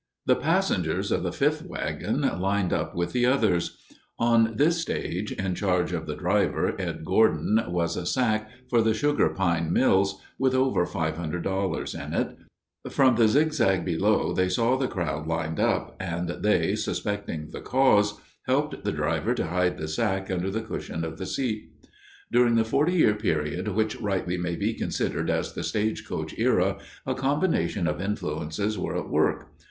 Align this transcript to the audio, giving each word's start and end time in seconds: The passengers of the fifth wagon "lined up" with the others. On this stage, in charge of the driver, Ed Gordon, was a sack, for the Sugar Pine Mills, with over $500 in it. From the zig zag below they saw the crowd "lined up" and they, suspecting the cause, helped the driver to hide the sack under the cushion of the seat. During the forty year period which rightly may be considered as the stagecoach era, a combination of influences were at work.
The 0.25 0.35
passengers 0.35 1.11
of 1.11 1.21
the 1.21 1.31
fifth 1.31 1.61
wagon 1.63 2.21
"lined 2.21 2.73
up" 2.73 2.95
with 2.95 3.11
the 3.11 3.27
others. 3.27 3.77
On 4.17 4.55
this 4.57 4.81
stage, 4.81 5.31
in 5.33 5.53
charge 5.53 5.93
of 5.93 6.07
the 6.07 6.15
driver, 6.15 6.73
Ed 6.81 7.05
Gordon, 7.05 7.61
was 7.67 7.95
a 7.95 8.07
sack, 8.07 8.49
for 8.67 8.81
the 8.81 8.95
Sugar 8.95 9.29
Pine 9.29 9.71
Mills, 9.71 10.19
with 10.39 10.55
over 10.55 10.87
$500 10.87 12.05
in 12.07 12.13
it. 12.15 12.35
From 12.89 13.15
the 13.15 13.27
zig 13.27 13.53
zag 13.53 13.85
below 13.85 14.33
they 14.33 14.49
saw 14.49 14.75
the 14.75 14.87
crowd 14.87 15.27
"lined 15.27 15.59
up" 15.59 15.97
and 15.99 16.29
they, 16.29 16.73
suspecting 16.75 17.51
the 17.51 17.61
cause, 17.61 18.19
helped 18.47 18.83
the 18.83 18.91
driver 18.91 19.35
to 19.35 19.45
hide 19.49 19.77
the 19.77 19.87
sack 19.87 20.31
under 20.31 20.49
the 20.49 20.61
cushion 20.61 21.03
of 21.05 21.19
the 21.19 21.27
seat. 21.27 21.69
During 22.31 22.55
the 22.55 22.65
forty 22.65 22.93
year 22.93 23.13
period 23.13 23.67
which 23.67 24.01
rightly 24.01 24.35
may 24.39 24.55
be 24.55 24.73
considered 24.73 25.29
as 25.29 25.53
the 25.53 25.61
stagecoach 25.61 26.33
era, 26.39 26.79
a 27.05 27.13
combination 27.13 27.85
of 27.85 28.01
influences 28.01 28.79
were 28.79 28.97
at 28.97 29.07
work. 29.07 29.49